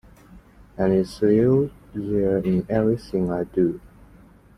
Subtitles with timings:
[0.79, 3.79] And it's still there in everything I do.